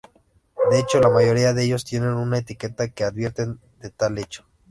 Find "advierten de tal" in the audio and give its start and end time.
3.03-4.17